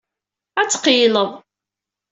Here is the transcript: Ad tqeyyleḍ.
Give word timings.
Ad 0.61 0.67
tqeyyleḍ. 0.69 1.29